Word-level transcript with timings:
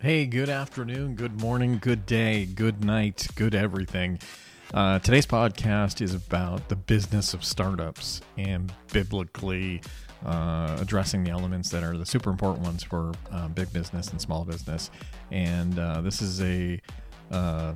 Hey, 0.00 0.26
good 0.26 0.48
afternoon, 0.48 1.16
good 1.16 1.40
morning, 1.40 1.78
good 1.82 2.06
day, 2.06 2.46
good 2.46 2.84
night, 2.84 3.26
good 3.34 3.52
everything. 3.52 4.20
Uh, 4.72 5.00
today's 5.00 5.26
podcast 5.26 6.00
is 6.00 6.14
about 6.14 6.68
the 6.68 6.76
business 6.76 7.34
of 7.34 7.42
startups 7.42 8.20
and 8.36 8.72
biblically 8.92 9.82
uh, 10.24 10.76
addressing 10.80 11.24
the 11.24 11.32
elements 11.32 11.68
that 11.70 11.82
are 11.82 11.96
the 11.98 12.06
super 12.06 12.30
important 12.30 12.64
ones 12.64 12.84
for 12.84 13.10
uh, 13.32 13.48
big 13.48 13.72
business 13.72 14.06
and 14.10 14.20
small 14.20 14.44
business. 14.44 14.92
And 15.32 15.76
uh, 15.80 16.00
this 16.00 16.22
is 16.22 16.40
a 16.42 16.80
uh, 17.32 17.74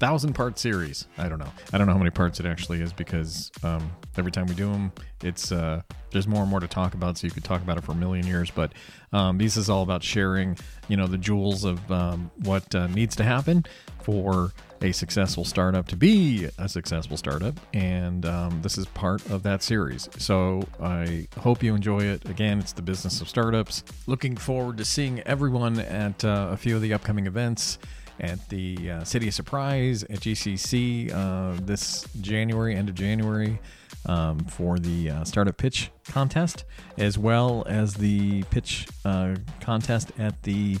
thousand 0.00 0.32
part 0.32 0.58
series. 0.58 1.06
I 1.18 1.28
don't 1.28 1.38
know. 1.38 1.52
I 1.72 1.78
don't 1.78 1.86
know 1.86 1.92
how 1.92 1.98
many 1.98 2.10
parts 2.10 2.40
it 2.40 2.46
actually 2.46 2.80
is 2.80 2.92
because 2.92 3.52
um, 3.62 3.92
every 4.16 4.32
time 4.32 4.46
we 4.46 4.54
do 4.54 4.72
them, 4.72 4.90
it's 5.22 5.52
uh, 5.52 5.82
there's 6.10 6.26
more 6.26 6.40
and 6.40 6.50
more 6.50 6.58
to 6.58 6.66
talk 6.66 6.94
about. 6.94 7.18
So 7.18 7.26
you 7.26 7.30
could 7.30 7.44
talk 7.44 7.62
about 7.62 7.76
it 7.76 7.84
for 7.84 7.92
a 7.92 7.96
million 7.96 8.26
years. 8.26 8.50
But 8.50 8.72
um, 9.12 9.38
this 9.38 9.56
is 9.56 9.68
all 9.70 9.82
about 9.82 10.02
sharing, 10.02 10.56
you 10.88 10.96
know, 10.96 11.06
the 11.06 11.18
jewels 11.18 11.64
of 11.64 11.92
um, 11.92 12.30
what 12.42 12.74
uh, 12.74 12.88
needs 12.88 13.14
to 13.16 13.24
happen 13.24 13.64
for 14.02 14.52
a 14.82 14.92
successful 14.92 15.44
startup 15.44 15.86
to 15.88 15.96
be 15.96 16.48
a 16.56 16.66
successful 16.66 17.18
startup. 17.18 17.60
And 17.74 18.24
um, 18.24 18.62
this 18.62 18.78
is 18.78 18.86
part 18.86 19.24
of 19.30 19.42
that 19.42 19.62
series. 19.62 20.08
So 20.16 20.62
I 20.80 21.28
hope 21.38 21.62
you 21.62 21.74
enjoy 21.74 22.00
it. 22.00 22.26
Again, 22.26 22.58
it's 22.58 22.72
the 22.72 22.80
business 22.80 23.20
of 23.20 23.28
startups. 23.28 23.84
Looking 24.06 24.36
forward 24.36 24.78
to 24.78 24.84
seeing 24.86 25.20
everyone 25.20 25.78
at 25.78 26.24
uh, 26.24 26.48
a 26.50 26.56
few 26.56 26.76
of 26.76 26.80
the 26.80 26.94
upcoming 26.94 27.26
events 27.26 27.78
at 28.20 28.48
the 28.48 28.90
uh, 28.90 29.04
City 29.04 29.28
of 29.28 29.34
Surprise 29.34 30.02
at 30.04 30.20
GCC 30.20 31.12
uh, 31.12 31.58
this 31.62 32.04
January, 32.20 32.76
end 32.76 32.88
of 32.88 32.94
January, 32.94 33.58
um, 34.06 34.38
for 34.40 34.78
the 34.78 35.10
uh, 35.10 35.24
startup 35.24 35.56
pitch 35.56 35.90
contest, 36.04 36.64
as 36.98 37.18
well 37.18 37.64
as 37.66 37.94
the 37.94 38.42
pitch 38.44 38.86
uh, 39.04 39.34
contest 39.60 40.12
at 40.18 40.42
the 40.42 40.78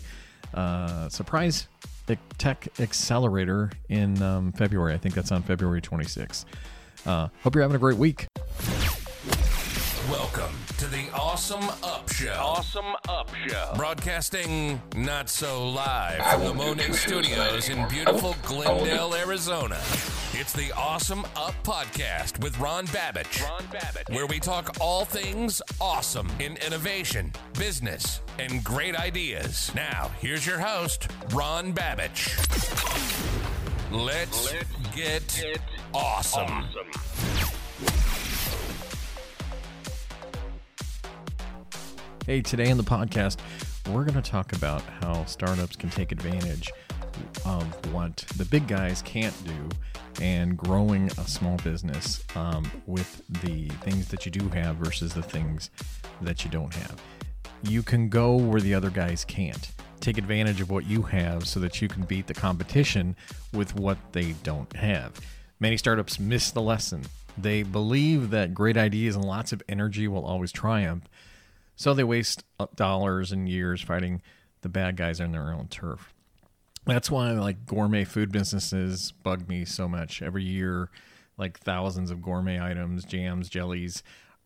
uh, 0.54 1.08
Surprise 1.08 1.68
Tech 2.38 2.68
Accelerator 2.80 3.70
in 3.88 4.20
um, 4.22 4.52
February. 4.52 4.94
I 4.94 4.98
think 4.98 5.14
that's 5.14 5.32
on 5.32 5.42
February 5.42 5.80
26th. 5.80 6.44
Uh, 7.06 7.28
hope 7.42 7.54
you're 7.54 7.62
having 7.62 7.76
a 7.76 7.80
great 7.80 7.96
week. 7.96 8.29
Welcome 10.32 10.56
to 10.78 10.86
the 10.86 11.10
Awesome 11.12 11.68
Up 11.82 12.08
Show. 12.12 12.32
Awesome 12.38 12.94
Up 13.08 13.30
Show. 13.48 13.72
Broadcasting 13.74 14.80
not 14.94 15.28
so 15.28 15.68
live 15.68 16.24
from 16.26 16.44
the 16.44 16.54
Monet 16.54 16.92
Studios 16.92 17.68
in 17.68 17.88
beautiful 17.88 18.36
Glendale, 18.44 19.14
Arizona. 19.16 19.76
It's 20.32 20.52
the 20.52 20.70
Awesome 20.76 21.24
Up 21.34 21.54
Podcast 21.64 22.40
with 22.44 22.56
Ron 22.60 22.86
Babich. 22.88 23.42
Ron 23.42 23.62
Babich. 23.62 24.14
Where 24.14 24.26
we 24.26 24.38
talk 24.38 24.76
all 24.80 25.04
things 25.04 25.60
awesome 25.80 26.28
in 26.38 26.56
innovation, 26.58 27.32
business, 27.58 28.20
and 28.38 28.62
great 28.62 28.94
ideas. 28.94 29.72
Now, 29.74 30.12
here's 30.20 30.46
your 30.46 30.60
host, 30.60 31.08
Ron 31.32 31.72
Babich. 31.72 32.36
Let's, 33.90 34.52
Let's 34.52 34.94
get, 34.94 35.26
get 35.42 35.60
awesome. 35.92 36.44
awesome. 36.44 37.39
Hey, 42.30 42.42
today 42.42 42.68
in 42.68 42.76
the 42.76 42.84
podcast, 42.84 43.38
we're 43.88 44.04
going 44.04 44.14
to 44.14 44.30
talk 44.30 44.52
about 44.52 44.82
how 45.02 45.24
startups 45.24 45.74
can 45.74 45.90
take 45.90 46.12
advantage 46.12 46.70
of 47.44 47.64
what 47.92 48.18
the 48.36 48.44
big 48.44 48.68
guys 48.68 49.02
can't 49.02 49.34
do 49.44 49.68
and 50.22 50.56
growing 50.56 51.06
a 51.18 51.26
small 51.26 51.56
business 51.64 52.22
um, 52.36 52.70
with 52.86 53.24
the 53.42 53.66
things 53.80 54.06
that 54.10 54.24
you 54.24 54.30
do 54.30 54.48
have 54.50 54.76
versus 54.76 55.12
the 55.12 55.24
things 55.24 55.70
that 56.20 56.44
you 56.44 56.52
don't 56.52 56.72
have. 56.72 57.02
You 57.64 57.82
can 57.82 58.08
go 58.08 58.36
where 58.36 58.60
the 58.60 58.74
other 58.74 58.90
guys 58.90 59.24
can't. 59.24 59.68
Take 59.98 60.16
advantage 60.16 60.60
of 60.60 60.70
what 60.70 60.86
you 60.86 61.02
have 61.02 61.48
so 61.48 61.58
that 61.58 61.82
you 61.82 61.88
can 61.88 62.04
beat 62.04 62.28
the 62.28 62.34
competition 62.34 63.16
with 63.52 63.74
what 63.74 63.98
they 64.12 64.36
don't 64.44 64.72
have. 64.76 65.14
Many 65.58 65.76
startups 65.76 66.20
miss 66.20 66.52
the 66.52 66.62
lesson. 66.62 67.02
They 67.36 67.64
believe 67.64 68.30
that 68.30 68.54
great 68.54 68.76
ideas 68.76 69.16
and 69.16 69.24
lots 69.24 69.52
of 69.52 69.64
energy 69.68 70.06
will 70.06 70.24
always 70.24 70.52
triumph, 70.52 71.08
so 71.80 71.94
they 71.94 72.04
waste 72.04 72.44
uh, 72.58 72.66
dollars 72.76 73.32
and 73.32 73.48
years 73.48 73.80
fighting 73.80 74.20
the 74.60 74.68
bad 74.68 74.98
guys 74.98 75.18
on 75.18 75.32
their 75.32 75.50
own 75.50 75.66
turf. 75.66 76.12
That's 76.84 77.10
why 77.10 77.30
like 77.30 77.64
gourmet 77.64 78.04
food 78.04 78.30
businesses 78.30 79.12
bug 79.22 79.48
me 79.48 79.64
so 79.64 79.88
much. 79.88 80.20
Every 80.20 80.44
year, 80.44 80.90
like 81.38 81.58
thousands 81.58 82.10
of 82.10 82.20
gourmet 82.20 82.60
items, 82.60 83.06
jams, 83.06 83.48
jellies 83.48 84.02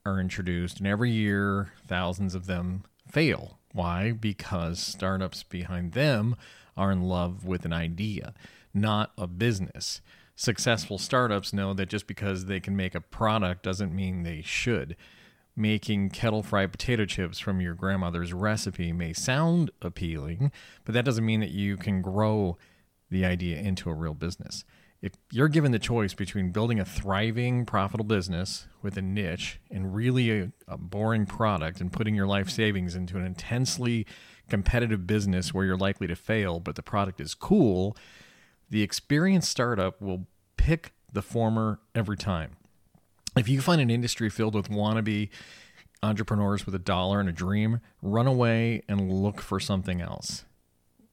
are 0.06 0.20
introduced, 0.20 0.78
and 0.78 0.86
every 0.86 1.10
year 1.10 1.72
thousands 1.88 2.36
of 2.36 2.46
them 2.46 2.84
fail. 3.10 3.58
Why? 3.72 4.12
Because 4.12 4.78
startups 4.78 5.42
behind 5.42 5.90
them 5.90 6.36
are 6.76 6.92
in 6.92 7.02
love 7.02 7.44
with 7.44 7.64
an 7.64 7.72
idea, 7.72 8.32
not 8.72 9.10
a 9.18 9.26
business. 9.26 10.00
Successful 10.36 10.98
startups 10.98 11.52
know 11.52 11.74
that 11.74 11.88
just 11.88 12.06
because 12.06 12.44
they 12.44 12.60
can 12.60 12.76
make 12.76 12.94
a 12.94 13.00
product 13.00 13.64
doesn't 13.64 13.92
mean 13.92 14.22
they 14.22 14.40
should 14.42 14.94
making 15.56 16.10
kettle 16.10 16.42
fried 16.42 16.72
potato 16.72 17.04
chips 17.04 17.38
from 17.38 17.60
your 17.60 17.74
grandmother's 17.74 18.32
recipe 18.32 18.92
may 18.92 19.12
sound 19.12 19.70
appealing, 19.80 20.50
but 20.84 20.94
that 20.94 21.04
doesn't 21.04 21.24
mean 21.24 21.40
that 21.40 21.50
you 21.50 21.76
can 21.76 22.02
grow 22.02 22.56
the 23.10 23.24
idea 23.24 23.58
into 23.58 23.88
a 23.88 23.94
real 23.94 24.14
business. 24.14 24.64
If 25.00 25.12
you're 25.30 25.48
given 25.48 25.70
the 25.70 25.78
choice 25.78 26.14
between 26.14 26.50
building 26.50 26.80
a 26.80 26.84
thriving, 26.84 27.66
profitable 27.66 28.06
business 28.06 28.66
with 28.82 28.96
a 28.96 29.02
niche 29.02 29.60
and 29.70 29.94
really 29.94 30.30
a, 30.30 30.52
a 30.66 30.78
boring 30.78 31.26
product 31.26 31.80
and 31.80 31.92
putting 31.92 32.14
your 32.14 32.26
life 32.26 32.48
savings 32.48 32.96
into 32.96 33.18
an 33.18 33.24
intensely 33.24 34.06
competitive 34.48 35.06
business 35.06 35.52
where 35.52 35.66
you're 35.66 35.76
likely 35.76 36.06
to 36.06 36.16
fail, 36.16 36.58
but 36.58 36.74
the 36.74 36.82
product 36.82 37.20
is 37.20 37.34
cool, 37.34 37.96
the 38.70 38.82
experienced 38.82 39.50
startup 39.50 40.00
will 40.00 40.26
pick 40.56 40.92
the 41.12 41.22
former 41.22 41.80
every 41.94 42.16
time 42.16 42.56
if 43.36 43.48
you 43.48 43.60
find 43.60 43.80
an 43.80 43.90
industry 43.90 44.30
filled 44.30 44.54
with 44.54 44.68
wannabe 44.68 45.30
entrepreneurs 46.02 46.66
with 46.66 46.74
a 46.74 46.78
dollar 46.78 47.20
and 47.20 47.28
a 47.28 47.32
dream, 47.32 47.80
run 48.02 48.26
away 48.26 48.82
and 48.88 49.10
look 49.10 49.40
for 49.40 49.58
something 49.58 50.00
else. 50.00 50.44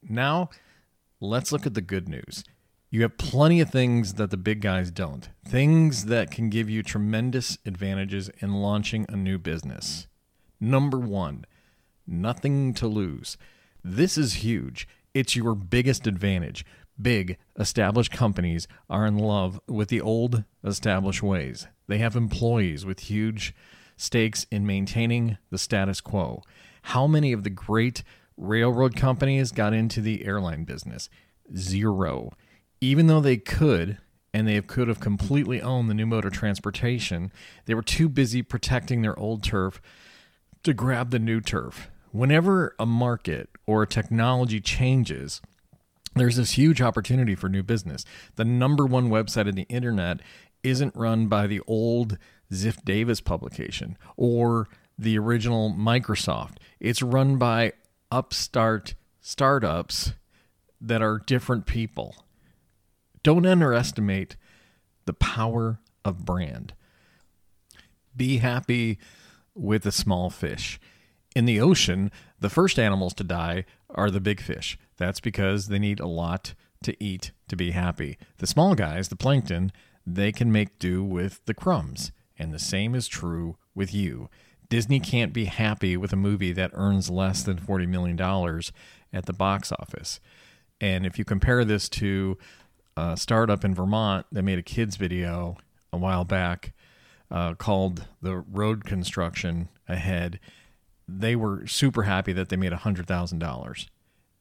Now, 0.04 0.50
let's 1.20 1.52
look 1.52 1.66
at 1.66 1.74
the 1.74 1.82
good 1.82 2.10
news. 2.10 2.44
You 2.90 3.04
have 3.04 3.18
plenty 3.18 3.62
of 3.62 3.70
things 3.70 4.16
that 4.16 4.32
the 4.32 4.38
big 4.38 4.60
guys 4.60 4.92
don't, 4.92 5.30
things 5.46 6.06
that 6.06 6.30
can 6.30 6.50
give 6.50 6.70
you 6.70 6.84
tremendous 6.84 7.58
advantages 7.66 8.30
in 8.40 8.56
launching 8.56 9.06
a 9.08 9.16
new 9.16 9.38
business. 9.38 10.08
Number 10.60 11.00
one, 11.00 11.46
nothing 12.06 12.74
to 12.74 12.88
lose. 12.88 13.38
This 13.82 14.18
is 14.18 14.44
huge. 14.44 14.90
It's 15.14 15.38
your 15.38 15.56
biggest 15.56 16.06
advantage. 16.06 16.66
Big, 17.02 17.38
established 17.58 18.12
companies 18.12 18.68
are 18.90 19.06
in 19.06 19.18
love 19.18 19.60
with 19.68 19.88
the 19.88 20.02
old, 20.02 20.44
established 20.64 21.24
ways. 21.24 21.68
They 21.92 21.98
have 21.98 22.16
employees 22.16 22.86
with 22.86 23.02
huge 23.02 23.54
stakes 23.98 24.48
in 24.50 24.66
maintaining 24.66 25.38
the 25.50 25.58
status 25.58 26.00
quo. 26.00 26.42
How 26.84 27.06
many 27.06 27.34
of 27.34 27.44
the 27.44 27.50
great 27.50 28.02
railroad 28.38 28.96
companies 28.96 29.52
got 29.52 29.74
into 29.74 30.00
the 30.00 30.24
airline 30.26 30.64
business? 30.64 31.10
Zero. 31.54 32.32
Even 32.80 33.08
though 33.08 33.20
they 33.20 33.36
could, 33.36 33.98
and 34.34 34.48
they 34.48 34.62
could 34.62 34.88
have 34.88 35.02
completely 35.02 35.62
owned 35.62 35.90
the 35.90 35.94
new 35.94 36.06
mode 36.06 36.24
of 36.24 36.32
transportation, 36.32 37.30
they 37.66 37.74
were 37.74 37.82
too 37.82 38.08
busy 38.08 38.42
protecting 38.42 39.02
their 39.02 39.20
old 39.20 39.44
turf 39.44 39.82
to 40.64 40.74
grab 40.74 41.12
the 41.12 41.20
new 41.20 41.42
turf. 41.42 41.90
Whenever 42.12 42.74
a 42.80 42.86
market 42.86 43.50
or 43.68 43.84
a 43.84 43.88
technology 43.88 44.62
changes, 44.62 45.42
there's 46.16 46.38
this 46.38 46.52
huge 46.52 46.82
opportunity 46.82 47.36
for 47.36 47.50
new 47.50 47.64
business. 47.64 48.06
The 48.38 48.46
number 48.46 48.86
one 48.86 49.10
website 49.10 49.50
on 49.50 49.56
the 49.56 49.64
internet 49.64 50.22
isn't 50.64 50.96
run 50.96 51.28
by 51.28 51.48
the 51.48 51.62
old 51.68 52.18
Ziff 52.52 52.84
Davis 52.84 53.22
publication 53.22 53.98
or 54.18 54.68
the 54.98 55.18
original 55.18 55.72
Microsoft. 55.72 56.58
It's 56.80 57.02
run 57.02 57.38
by 57.38 57.74
upstart 58.12 58.96
startups 59.20 60.14
that 60.80 61.02
are 61.02 61.20
different 61.20 61.66
people. 61.66 62.26
Don't 63.24 63.46
underestimate 63.46 64.36
the 65.06 65.14
power 65.14 65.80
of 66.04 66.26
brand. 66.26 66.74
Be 68.16 68.38
happy 68.38 68.98
with 69.56 69.86
a 69.86 69.92
small 69.92 70.30
fish. 70.30 70.80
In 71.36 71.46
the 71.46 71.62
ocean, 71.62 72.12
the 72.40 72.50
first 72.50 72.78
animals 72.78 73.14
to 73.16 73.24
die 73.24 73.66
are 73.90 74.12
the 74.12 74.20
big 74.20 74.42
fish. 74.42 74.78
That's 74.98 75.20
because 75.20 75.68
they 75.68 75.80
need 75.80 76.00
a 76.00 76.08
lot 76.08 76.54
to 76.84 77.02
eat 77.04 77.32
to 77.48 77.56
be 77.56 77.72
happy. 77.72 78.18
The 78.40 78.48
small 78.48 78.76
guys, 78.76 79.08
the 79.08 79.16
plankton, 79.16 79.72
they 80.06 80.32
can 80.32 80.52
make 80.52 80.80
do 80.80 81.04
with 81.04 81.42
the 81.46 81.54
crumbs. 81.54 82.12
And 82.38 82.54
the 82.54 82.60
same 82.60 82.96
is 82.96 83.08
true 83.08 83.58
with 83.76 83.94
you. 83.94 84.30
Disney 84.70 85.00
can't 85.00 85.34
be 85.34 85.46
happy 85.46 85.98
with 85.98 86.14
a 86.14 86.18
movie 86.18 86.54
that 86.54 86.72
earns 86.74 87.10
less 87.10 87.44
than 87.44 87.60
$40 87.60 87.88
million 87.88 88.20
at 89.14 89.26
the 89.26 89.34
box 89.34 89.72
office. 89.72 90.20
And 90.80 91.06
if 91.06 91.20
you 91.20 91.26
compare 91.26 91.66
this 91.66 91.90
to 91.90 92.38
a 92.98 93.16
startup 93.18 93.64
in 93.64 93.76
Vermont 93.76 94.26
that 94.32 94.44
made 94.44 94.60
a 94.60 94.64
kids 94.64 94.96
video 94.96 95.58
a 95.92 95.98
while 95.98 96.24
back 96.24 96.74
uh, 97.30 97.54
called 97.54 98.08
The 98.22 98.38
Road 98.38 98.86
Construction 98.86 99.70
Ahead, 99.88 100.40
they 101.08 101.36
were 101.36 101.68
super 101.68 102.04
happy 102.04 102.34
that 102.34 102.50
they 102.50 102.56
made 102.56 102.72
$100,000. 102.72 103.88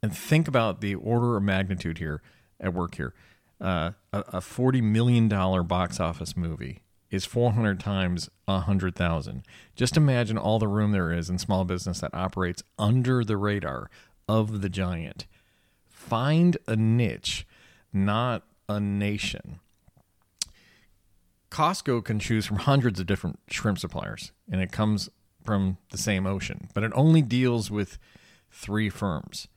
And 0.02 0.16
think 0.16 0.48
about 0.48 0.80
the 0.80 0.94
order 0.94 1.36
of 1.36 1.42
magnitude 1.42 1.98
here 1.98 2.22
at 2.58 2.72
work 2.72 2.94
here. 2.94 3.14
Uh, 3.60 3.92
a, 4.12 4.20
a 4.20 4.40
$40 4.40 4.82
million 4.82 5.28
box 5.28 6.00
office 6.00 6.36
movie 6.36 6.80
is 7.10 7.26
400 7.26 7.80
times 7.80 8.30
100,000. 8.46 9.44
Just 9.74 9.96
imagine 9.96 10.38
all 10.38 10.58
the 10.58 10.68
room 10.68 10.92
there 10.92 11.12
is 11.12 11.28
in 11.28 11.38
small 11.38 11.64
business 11.64 12.00
that 12.00 12.14
operates 12.14 12.62
under 12.78 13.24
the 13.24 13.36
radar 13.36 13.90
of 14.28 14.62
the 14.62 14.68
giant. 14.68 15.26
Find 15.88 16.56
a 16.66 16.76
niche, 16.76 17.46
not 17.92 18.44
a 18.68 18.80
nation. 18.80 19.60
Costco 21.50 22.04
can 22.04 22.20
choose 22.20 22.46
from 22.46 22.58
hundreds 22.58 23.00
of 23.00 23.06
different 23.06 23.40
shrimp 23.50 23.78
suppliers, 23.78 24.30
and 24.50 24.60
it 24.60 24.70
comes 24.70 25.10
from 25.44 25.78
the 25.90 25.98
same 25.98 26.26
ocean, 26.26 26.68
but 26.74 26.84
it 26.84 26.92
only 26.94 27.22
deals 27.22 27.70
with 27.70 27.98
three 28.52 28.88
firms. 28.88 29.48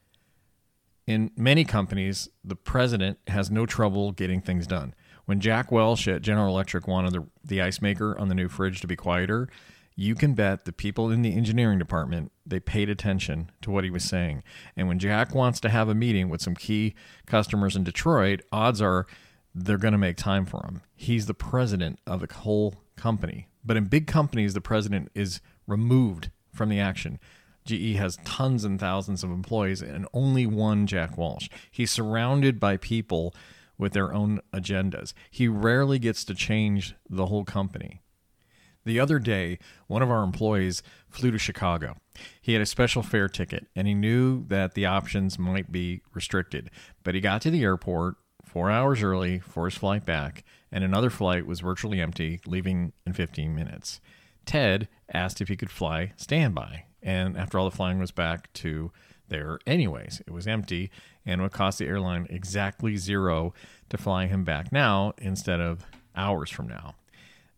In 1.05 1.31
many 1.35 1.65
companies, 1.65 2.29
the 2.43 2.55
president 2.55 3.19
has 3.27 3.51
no 3.51 3.65
trouble 3.65 4.11
getting 4.11 4.41
things 4.41 4.65
done. 4.65 4.93
When 5.25 5.39
Jack 5.39 5.71
Welch 5.71 6.07
at 6.07 6.21
General 6.21 6.49
Electric 6.49 6.87
wanted 6.87 7.13
the, 7.13 7.27
the 7.43 7.61
ice 7.61 7.81
maker 7.81 8.17
on 8.17 8.29
the 8.29 8.35
new 8.35 8.47
fridge 8.47 8.79
to 8.81 8.87
be 8.87 8.95
quieter, 8.95 9.49
you 9.95 10.15
can 10.15 10.33
bet 10.33 10.65
the 10.65 10.71
people 10.71 11.11
in 11.11 11.21
the 11.21 11.35
engineering 11.35 11.77
department 11.77 12.31
they 12.45 12.59
paid 12.59 12.89
attention 12.89 13.51
to 13.61 13.71
what 13.71 13.83
he 13.83 13.89
was 13.89 14.03
saying. 14.03 14.43
And 14.75 14.87
when 14.87 14.99
Jack 14.99 15.35
wants 15.35 15.59
to 15.61 15.69
have 15.69 15.87
a 15.87 15.95
meeting 15.95 16.29
with 16.29 16.41
some 16.41 16.55
key 16.55 16.95
customers 17.25 17.75
in 17.75 17.83
Detroit, 17.83 18.41
odds 18.51 18.81
are 18.81 19.05
they're 19.53 19.77
going 19.77 19.91
to 19.91 19.97
make 19.97 20.17
time 20.17 20.45
for 20.45 20.65
him. 20.65 20.81
He's 20.95 21.25
the 21.25 21.33
president 21.33 21.99
of 22.07 22.21
the 22.21 22.33
whole 22.33 22.75
company. 22.95 23.47
But 23.63 23.77
in 23.77 23.85
big 23.85 24.07
companies, 24.07 24.53
the 24.53 24.61
president 24.61 25.11
is 25.13 25.41
removed 25.67 26.31
from 26.51 26.69
the 26.69 26.79
action. 26.79 27.19
GE 27.65 27.95
has 27.95 28.17
tons 28.23 28.63
and 28.63 28.79
thousands 28.79 29.23
of 29.23 29.31
employees 29.31 29.81
and 29.81 30.07
only 30.13 30.45
one 30.45 30.87
Jack 30.87 31.17
Welch. 31.17 31.49
He's 31.71 31.91
surrounded 31.91 32.59
by 32.59 32.77
people 32.77 33.33
with 33.77 33.93
their 33.93 34.13
own 34.13 34.39
agendas. 34.53 35.13
He 35.31 35.47
rarely 35.47 35.99
gets 35.99 36.23
to 36.25 36.35
change 36.35 36.95
the 37.09 37.27
whole 37.27 37.45
company. 37.45 38.01
The 38.85 38.99
other 38.99 39.17
day, 39.17 39.59
one 39.87 40.01
of 40.01 40.11
our 40.11 40.23
employees 40.23 40.83
flew 41.09 41.31
to 41.31 41.37
Chicago. 41.37 41.97
He 42.41 42.53
had 42.53 42.61
a 42.61 42.65
special 42.65 43.01
fare 43.01 43.29
ticket 43.29 43.67
and 43.75 43.87
he 43.87 43.93
knew 43.93 44.45
that 44.47 44.73
the 44.73 44.85
options 44.85 45.39
might 45.39 45.71
be 45.71 46.01
restricted, 46.13 46.69
but 47.03 47.15
he 47.15 47.21
got 47.21 47.41
to 47.43 47.51
the 47.51 47.63
airport 47.63 48.15
four 48.43 48.69
hours 48.69 49.01
early 49.01 49.39
for 49.39 49.65
his 49.65 49.75
flight 49.77 50.05
back, 50.05 50.43
and 50.71 50.83
another 50.83 51.09
flight 51.09 51.47
was 51.47 51.61
virtually 51.61 51.99
empty, 51.99 52.39
leaving 52.45 52.93
in 53.05 53.13
15 53.13 53.55
minutes. 53.55 53.99
Ted 54.45 54.87
asked 55.11 55.41
if 55.41 55.47
he 55.47 55.55
could 55.55 55.71
fly 55.71 56.13
standby, 56.17 56.85
and 57.03 57.37
after 57.37 57.59
all, 57.59 57.69
the 57.69 57.75
flying 57.75 57.99
was 57.99 58.11
back 58.11 58.51
to 58.53 58.91
there 59.27 59.59
anyways. 59.67 60.21
It 60.25 60.31
was 60.31 60.47
empty 60.47 60.89
and 61.25 61.41
would 61.41 61.51
cost 61.51 61.79
the 61.79 61.87
airline 61.87 62.27
exactly 62.29 62.97
zero 62.97 63.53
to 63.89 63.97
fly 63.97 64.25
him 64.27 64.43
back 64.43 64.71
now 64.71 65.13
instead 65.17 65.59
of 65.59 65.85
hours 66.15 66.49
from 66.49 66.67
now. 66.67 66.95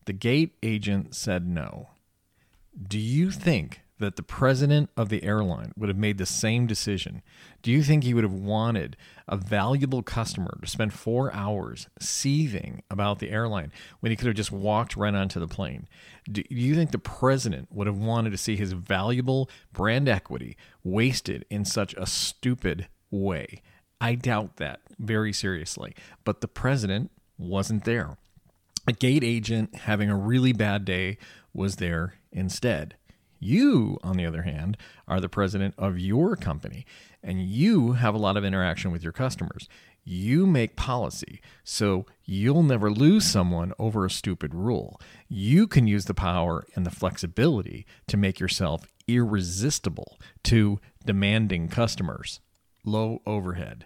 The 0.05 0.13
gate 0.13 0.55
agent 0.61 1.15
said 1.15 1.47
no. 1.47 1.89
Do 2.87 2.99
you 2.99 3.31
think 3.31 3.81
that 3.99 4.15
the 4.15 4.23
president 4.23 4.89
of 4.97 5.09
the 5.09 5.23
airline 5.23 5.71
would 5.77 5.89
have 5.89 5.97
made 5.97 6.17
the 6.17 6.25
same 6.25 6.67
decision? 6.67 7.21
Do 7.61 7.71
you 7.71 7.81
think 7.83 8.03
he 8.03 8.13
would 8.13 8.23
have 8.23 8.33
wanted 8.33 8.97
a 9.27 9.37
valuable 9.37 10.03
customer 10.03 10.57
to 10.61 10.67
spend 10.67 10.93
four 10.93 11.33
hours 11.33 11.87
seething 11.99 12.83
about 12.91 13.19
the 13.19 13.31
airline 13.31 13.71
when 13.99 14.11
he 14.11 14.15
could 14.15 14.27
have 14.27 14.35
just 14.35 14.51
walked 14.51 14.95
right 14.95 15.15
onto 15.15 15.39
the 15.39 15.47
plane? 15.47 15.87
Do 16.29 16.43
you 16.49 16.75
think 16.75 16.91
the 16.91 16.99
president 16.99 17.69
would 17.71 17.87
have 17.87 17.97
wanted 17.97 18.31
to 18.31 18.37
see 18.37 18.55
his 18.55 18.73
valuable 18.73 19.49
brand 19.71 20.09
equity 20.09 20.57
wasted 20.83 21.45
in 21.49 21.63
such 21.65 21.93
a 21.95 22.05
stupid 22.05 22.87
way? 23.09 23.61
I 24.01 24.15
doubt 24.15 24.57
that 24.57 24.81
very 24.99 25.33
seriously. 25.33 25.95
But 26.23 26.41
the 26.41 26.47
president 26.47 27.11
wasn't 27.37 27.85
there. 27.85 28.17
A 28.87 28.91
gate 28.91 29.23
agent 29.23 29.75
having 29.75 30.09
a 30.09 30.15
really 30.15 30.53
bad 30.53 30.85
day 30.85 31.17
was 31.53 31.77
there 31.77 32.15
instead. 32.31 32.95
You, 33.45 33.99
on 34.03 34.17
the 34.17 34.25
other 34.25 34.41
hand, 34.41 34.75
are 35.07 35.21
the 35.21 35.29
president 35.29 35.75
of 35.77 35.99
your 35.99 36.35
company 36.35 36.83
and 37.21 37.43
you 37.43 37.93
have 37.93 38.15
a 38.15 38.19
lot 38.19 38.37
of 38.37 38.43
interaction 38.43 38.91
with 38.91 39.03
your 39.03 39.11
customers. 39.11 39.69
You 40.03 40.47
make 40.47 40.75
policy, 40.75 41.41
so 41.63 42.07
you'll 42.23 42.63
never 42.63 42.89
lose 42.91 43.23
someone 43.25 43.71
over 43.77 44.03
a 44.03 44.09
stupid 44.09 44.55
rule. 44.55 44.99
You 45.27 45.67
can 45.67 45.85
use 45.85 46.05
the 46.05 46.13
power 46.15 46.65
and 46.75 46.85
the 46.85 46.91
flexibility 46.91 47.85
to 48.07 48.17
make 48.17 48.39
yourself 48.39 48.87
irresistible 49.07 50.19
to 50.45 50.79
demanding 51.05 51.67
customers. 51.67 52.39
Low 52.83 53.21
overhead. 53.27 53.85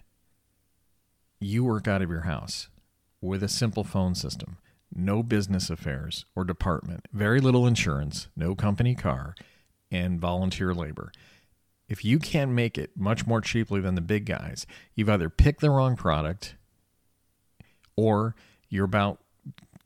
You 1.38 1.64
work 1.64 1.86
out 1.86 2.02
of 2.02 2.10
your 2.10 2.22
house 2.22 2.68
with 3.20 3.42
a 3.42 3.48
simple 3.48 3.84
phone 3.84 4.14
system 4.14 4.56
no 4.94 5.22
business 5.22 5.70
affairs 5.70 6.24
or 6.34 6.44
department, 6.44 7.06
very 7.12 7.40
little 7.40 7.66
insurance, 7.66 8.28
no 8.36 8.54
company 8.54 8.94
car, 8.94 9.34
and 9.90 10.20
volunteer 10.20 10.74
labor. 10.74 11.12
If 11.88 12.04
you 12.04 12.18
can't 12.18 12.52
make 12.52 12.78
it 12.78 12.96
much 12.96 13.26
more 13.26 13.40
cheaply 13.40 13.80
than 13.80 13.96
the 13.96 14.00
big 14.00 14.24
guys, 14.24 14.66
you've 14.94 15.10
either 15.10 15.28
picked 15.28 15.60
the 15.60 15.70
wrong 15.70 15.96
product 15.96 16.54
or 17.96 18.36
you're 18.68 18.84
about 18.84 19.20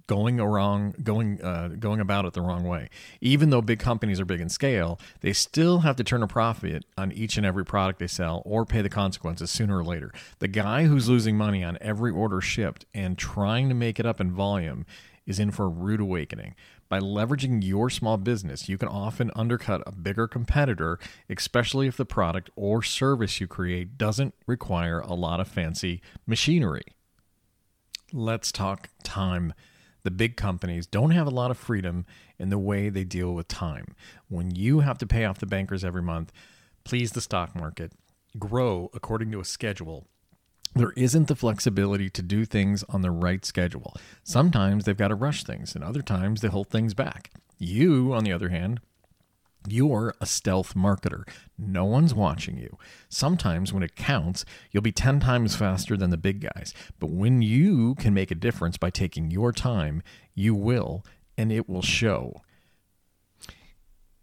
going 0.06 0.36
wrong 0.36 0.94
going 1.02 1.42
uh, 1.42 1.68
going 1.78 2.00
about 2.00 2.26
it 2.26 2.34
the 2.34 2.42
wrong 2.42 2.64
way. 2.64 2.90
Even 3.20 3.50
though 3.50 3.62
big 3.62 3.78
companies 3.78 4.20
are 4.20 4.26
big 4.26 4.40
in 4.40 4.48
scale 4.48 5.00
they 5.20 5.32
still 5.32 5.80
have 5.80 5.96
to 5.96 6.04
turn 6.04 6.22
a 6.22 6.26
profit 6.26 6.84
on 6.98 7.10
each 7.12 7.36
and 7.38 7.46
every 7.46 7.64
product 7.64 7.98
they 7.98 8.06
sell 8.06 8.42
or 8.44 8.66
pay 8.66 8.82
the 8.82 8.90
consequences 8.90 9.50
sooner 9.50 9.78
or 9.78 9.84
later. 9.84 10.12
The 10.40 10.48
guy 10.48 10.84
who's 10.84 11.08
losing 11.08 11.38
money 11.38 11.64
on 11.64 11.78
every 11.80 12.10
order 12.10 12.42
shipped 12.42 12.84
and 12.92 13.16
trying 13.16 13.70
to 13.70 13.74
make 13.74 13.98
it 13.98 14.04
up 14.04 14.20
in 14.20 14.30
volume 14.30 14.84
is 15.26 15.38
in 15.38 15.50
for 15.50 15.64
a 15.64 15.68
rude 15.68 16.00
awakening 16.00 16.54
by 16.88 17.00
leveraging 17.00 17.64
your 17.64 17.90
small 17.90 18.16
business 18.16 18.68
you 18.68 18.78
can 18.78 18.88
often 18.88 19.30
undercut 19.34 19.82
a 19.86 19.92
bigger 19.92 20.26
competitor 20.26 20.98
especially 21.28 21.86
if 21.86 21.96
the 21.96 22.04
product 22.04 22.50
or 22.56 22.82
service 22.82 23.40
you 23.40 23.46
create 23.46 23.98
doesn't 23.98 24.34
require 24.46 25.00
a 25.00 25.14
lot 25.14 25.40
of 25.40 25.48
fancy 25.48 26.00
machinery. 26.26 26.84
Let's 28.12 28.52
talk 28.52 28.90
time. 29.02 29.54
The 30.02 30.10
big 30.10 30.36
companies 30.36 30.86
don't 30.86 31.12
have 31.12 31.26
a 31.26 31.30
lot 31.30 31.50
of 31.50 31.58
freedom 31.58 32.04
in 32.38 32.50
the 32.50 32.58
way 32.58 32.88
they 32.88 33.04
deal 33.04 33.32
with 33.32 33.48
time. 33.48 33.94
When 34.28 34.54
you 34.54 34.80
have 34.80 34.98
to 34.98 35.06
pay 35.06 35.24
off 35.24 35.38
the 35.38 35.46
bankers 35.46 35.84
every 35.84 36.02
month, 36.02 36.32
please 36.84 37.12
the 37.12 37.20
stock 37.20 37.56
market, 37.56 37.92
grow 38.38 38.90
according 38.92 39.30
to 39.32 39.40
a 39.40 39.44
schedule, 39.44 40.06
there 40.74 40.92
isn't 40.96 41.28
the 41.28 41.36
flexibility 41.36 42.10
to 42.10 42.22
do 42.22 42.44
things 42.44 42.84
on 42.88 43.02
the 43.02 43.10
right 43.10 43.44
schedule. 43.44 43.94
Sometimes 44.22 44.84
they've 44.84 44.96
got 44.96 45.08
to 45.08 45.14
rush 45.14 45.44
things, 45.44 45.74
and 45.74 45.84
other 45.84 46.02
times 46.02 46.40
they 46.40 46.48
hold 46.48 46.68
things 46.68 46.94
back. 46.94 47.30
You, 47.58 48.12
on 48.12 48.24
the 48.24 48.32
other 48.32 48.48
hand, 48.48 48.80
you're 49.66 50.14
a 50.20 50.26
stealth 50.26 50.74
marketer. 50.74 51.26
No 51.56 51.84
one's 51.84 52.12
watching 52.12 52.58
you. 52.58 52.76
Sometimes 53.08 53.72
when 53.72 53.82
it 53.82 53.96
counts, 53.96 54.44
you'll 54.70 54.82
be 54.82 54.92
10 54.92 55.20
times 55.20 55.56
faster 55.56 55.96
than 55.96 56.10
the 56.10 56.16
big 56.16 56.40
guys. 56.40 56.74
But 56.98 57.10
when 57.10 57.40
you 57.40 57.94
can 57.94 58.12
make 58.12 58.30
a 58.30 58.36
difference 58.36 58.76
by 58.76 58.90
taking 58.90 59.30
your 59.30 59.52
time, 59.52 60.02
you 60.34 60.54
will, 60.54 61.04
and 61.38 61.50
it 61.50 61.68
will 61.68 61.82
show. 61.82 62.42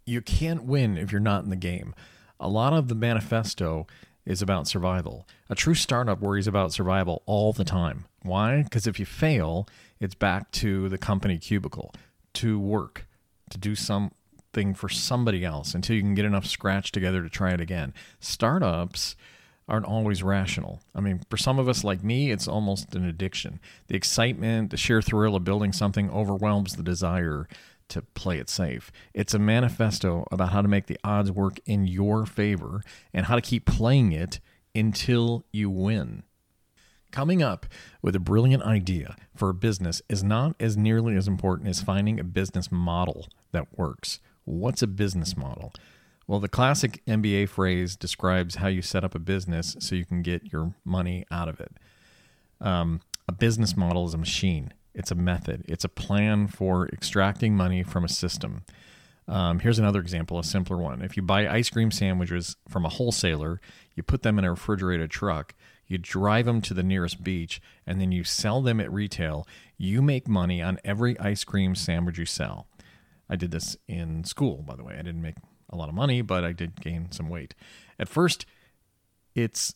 You 0.04 0.20
can't 0.20 0.64
win 0.64 0.96
if 0.96 1.10
you're 1.10 1.20
not 1.20 1.44
in 1.44 1.50
the 1.50 1.56
game. 1.56 1.94
A 2.38 2.48
lot 2.48 2.72
of 2.72 2.88
the 2.88 2.94
manifesto 2.94 3.86
is 4.24 4.42
about 4.42 4.68
survival. 4.68 5.26
A 5.50 5.54
true 5.54 5.74
startup 5.74 6.20
worries 6.20 6.46
about 6.46 6.72
survival 6.72 7.22
all 7.26 7.52
the 7.52 7.64
time. 7.64 8.06
Why? 8.22 8.62
Because 8.62 8.86
if 8.86 9.00
you 9.00 9.06
fail, 9.06 9.66
it's 10.00 10.14
back 10.14 10.50
to 10.52 10.88
the 10.88 10.98
company 10.98 11.38
cubicle 11.38 11.94
to 12.34 12.58
work, 12.58 13.06
to 13.50 13.58
do 13.58 13.74
something 13.74 14.74
for 14.74 14.88
somebody 14.88 15.44
else 15.44 15.74
until 15.74 15.96
you 15.96 16.02
can 16.02 16.14
get 16.14 16.24
enough 16.24 16.46
scratch 16.46 16.92
together 16.92 17.22
to 17.22 17.28
try 17.28 17.52
it 17.52 17.60
again. 17.60 17.92
Startups 18.20 19.16
aren't 19.68 19.86
always 19.86 20.22
rational. 20.22 20.80
I 20.94 21.00
mean, 21.00 21.22
for 21.30 21.36
some 21.36 21.58
of 21.58 21.68
us 21.68 21.84
like 21.84 22.02
me, 22.02 22.30
it's 22.30 22.48
almost 22.48 22.94
an 22.94 23.04
addiction. 23.04 23.60
The 23.86 23.96
excitement, 23.96 24.70
the 24.70 24.76
sheer 24.76 25.00
thrill 25.00 25.36
of 25.36 25.44
building 25.44 25.72
something 25.72 26.10
overwhelms 26.10 26.74
the 26.74 26.82
desire 26.82 27.48
to 27.92 28.02
play 28.02 28.38
it 28.38 28.50
safe. 28.50 28.90
It's 29.14 29.34
a 29.34 29.38
manifesto 29.38 30.26
about 30.32 30.50
how 30.50 30.62
to 30.62 30.68
make 30.68 30.86
the 30.86 30.98
odds 31.04 31.30
work 31.30 31.60
in 31.66 31.86
your 31.86 32.26
favor 32.26 32.82
and 33.12 33.26
how 33.26 33.34
to 33.34 33.40
keep 33.40 33.66
playing 33.66 34.12
it 34.12 34.40
until 34.74 35.44
you 35.52 35.70
win. 35.70 36.22
Coming 37.10 37.42
up 37.42 37.66
with 38.00 38.16
a 38.16 38.20
brilliant 38.20 38.62
idea 38.62 39.16
for 39.36 39.50
a 39.50 39.54
business 39.54 40.00
is 40.08 40.24
not 40.24 40.56
as 40.58 40.76
nearly 40.78 41.14
as 41.14 41.28
important 41.28 41.68
as 41.68 41.82
finding 41.82 42.18
a 42.18 42.24
business 42.24 42.72
model 42.72 43.28
that 43.52 43.78
works. 43.78 44.18
What's 44.44 44.82
a 44.82 44.86
business 44.86 45.36
model? 45.36 45.72
Well, 46.26 46.40
the 46.40 46.48
classic 46.48 47.02
MBA 47.06 47.50
phrase 47.50 47.96
describes 47.96 48.56
how 48.56 48.68
you 48.68 48.80
set 48.80 49.04
up 49.04 49.14
a 49.14 49.18
business 49.18 49.76
so 49.78 49.94
you 49.94 50.06
can 50.06 50.22
get 50.22 50.52
your 50.52 50.74
money 50.84 51.26
out 51.30 51.48
of 51.48 51.60
it. 51.60 51.76
Um, 52.60 53.02
a 53.28 53.32
business 53.32 53.76
model 53.76 54.06
is 54.06 54.14
a 54.14 54.18
machine, 54.18 54.72
it's 54.94 55.10
a 55.10 55.14
method, 55.14 55.64
it's 55.68 55.84
a 55.84 55.88
plan 55.88 56.46
for 56.46 56.88
extracting 56.88 57.56
money 57.56 57.82
from 57.82 58.04
a 58.04 58.08
system. 58.08 58.64
Um, 59.28 59.60
here's 59.60 59.78
another 59.78 60.00
example, 60.00 60.38
a 60.38 60.44
simpler 60.44 60.76
one. 60.76 61.00
If 61.02 61.16
you 61.16 61.22
buy 61.22 61.48
ice 61.48 61.70
cream 61.70 61.90
sandwiches 61.90 62.56
from 62.68 62.84
a 62.84 62.88
wholesaler, 62.88 63.60
you 63.94 64.02
put 64.02 64.22
them 64.22 64.38
in 64.38 64.44
a 64.44 64.50
refrigerated 64.50 65.10
truck, 65.10 65.54
you 65.86 65.98
drive 65.98 66.46
them 66.46 66.60
to 66.62 66.74
the 66.74 66.82
nearest 66.82 67.22
beach, 67.22 67.60
and 67.86 68.00
then 68.00 68.12
you 68.12 68.24
sell 68.24 68.62
them 68.62 68.80
at 68.80 68.92
retail. 68.92 69.46
You 69.76 70.02
make 70.02 70.26
money 70.26 70.62
on 70.62 70.78
every 70.84 71.18
ice 71.18 71.44
cream 71.44 71.74
sandwich 71.74 72.18
you 72.18 72.26
sell. 72.26 72.66
I 73.28 73.36
did 73.36 73.50
this 73.50 73.76
in 73.86 74.24
school, 74.24 74.62
by 74.62 74.76
the 74.76 74.84
way. 74.84 74.94
I 74.94 75.02
didn't 75.02 75.22
make 75.22 75.36
a 75.70 75.76
lot 75.76 75.88
of 75.88 75.94
money, 75.94 76.20
but 76.22 76.44
I 76.44 76.52
did 76.52 76.80
gain 76.80 77.12
some 77.12 77.28
weight. 77.28 77.54
At 77.98 78.08
first, 78.08 78.44
it's 79.34 79.74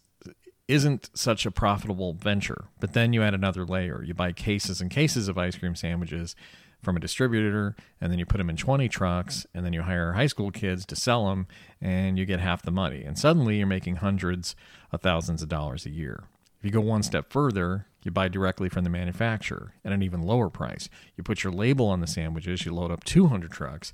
isn't 0.68 1.10
such 1.14 1.46
a 1.46 1.50
profitable 1.50 2.14
venture. 2.14 2.66
But 2.80 2.92
then 2.92 3.12
you 3.12 3.22
add 3.22 3.34
another 3.34 3.64
layer. 3.64 4.02
You 4.02 4.14
buy 4.14 4.32
cases 4.32 4.80
and 4.80 4.90
cases 4.90 5.28
of 5.28 5.38
ice 5.38 5.56
cream 5.56 5.74
sandwiches 5.74 6.34
from 6.82 6.96
a 6.96 7.00
distributor, 7.00 7.74
and 8.00 8.12
then 8.12 8.18
you 8.18 8.26
put 8.26 8.38
them 8.38 8.50
in 8.50 8.56
20 8.56 8.88
trucks, 8.88 9.46
and 9.54 9.64
then 9.64 9.72
you 9.72 9.82
hire 9.82 10.12
high 10.12 10.26
school 10.26 10.50
kids 10.50 10.84
to 10.86 10.96
sell 10.96 11.28
them, 11.28 11.46
and 11.80 12.18
you 12.18 12.24
get 12.24 12.40
half 12.40 12.62
the 12.62 12.70
money. 12.70 13.02
And 13.02 13.18
suddenly 13.18 13.58
you're 13.58 13.66
making 13.66 13.96
hundreds 13.96 14.54
of 14.92 15.00
thousands 15.00 15.42
of 15.42 15.48
dollars 15.48 15.86
a 15.86 15.90
year. 15.90 16.24
If 16.58 16.64
you 16.64 16.70
go 16.70 16.80
one 16.80 17.02
step 17.02 17.32
further, 17.32 17.86
you 18.02 18.10
buy 18.10 18.28
directly 18.28 18.68
from 18.68 18.84
the 18.84 18.90
manufacturer 18.90 19.74
at 19.84 19.92
an 19.92 20.02
even 20.02 20.22
lower 20.22 20.48
price. 20.48 20.88
You 21.16 21.24
put 21.24 21.42
your 21.42 21.52
label 21.52 21.86
on 21.86 22.00
the 22.00 22.06
sandwiches, 22.06 22.64
you 22.64 22.72
load 22.72 22.90
up 22.90 23.04
200 23.04 23.50
trucks, 23.50 23.92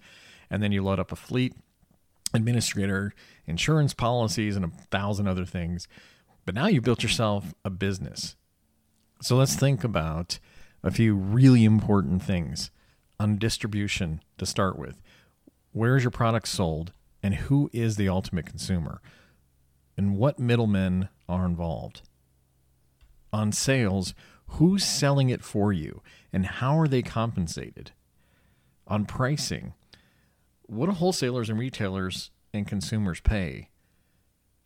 and 0.50 0.62
then 0.62 0.72
you 0.72 0.82
load 0.82 1.00
up 1.00 1.12
a 1.12 1.16
fleet 1.16 1.54
administrator, 2.34 3.14
insurance 3.46 3.94
policies, 3.94 4.56
and 4.56 4.64
a 4.64 4.68
thousand 4.68 5.28
other 5.28 5.44
things. 5.44 5.88
But 6.44 6.54
now 6.54 6.66
you've 6.66 6.84
built 6.84 7.02
yourself 7.02 7.54
a 7.64 7.70
business. 7.70 8.36
So 9.20 9.36
let's 9.36 9.54
think 9.54 9.84
about 9.84 10.38
a 10.82 10.90
few 10.90 11.14
really 11.14 11.64
important 11.64 12.22
things 12.22 12.70
on 13.20 13.38
distribution 13.38 14.20
to 14.38 14.46
start 14.46 14.76
with. 14.76 15.00
Where 15.70 15.96
is 15.96 16.02
your 16.02 16.10
product 16.10 16.48
sold, 16.48 16.92
and 17.22 17.34
who 17.34 17.70
is 17.72 17.96
the 17.96 18.08
ultimate 18.08 18.46
consumer? 18.46 19.00
And 19.96 20.16
what 20.16 20.40
middlemen 20.40 21.08
are 21.28 21.46
involved? 21.46 22.02
On 23.32 23.52
sales, 23.52 24.12
who's 24.46 24.84
selling 24.84 25.30
it 25.30 25.44
for 25.44 25.72
you, 25.72 26.02
and 26.32 26.44
how 26.44 26.78
are 26.78 26.88
they 26.88 27.02
compensated? 27.02 27.92
On 28.88 29.06
pricing, 29.06 29.74
what 30.66 30.86
do 30.86 30.92
wholesalers 30.92 31.48
and 31.48 31.58
retailers 31.58 32.30
and 32.52 32.66
consumers 32.66 33.20
pay? 33.20 33.68